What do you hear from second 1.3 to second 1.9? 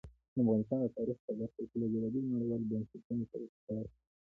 برخه کې له